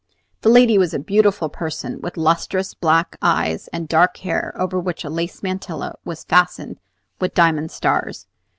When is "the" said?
0.41-0.49